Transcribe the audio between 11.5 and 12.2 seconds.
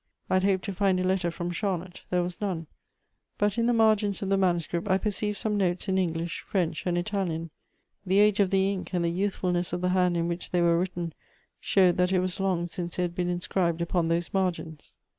showed that it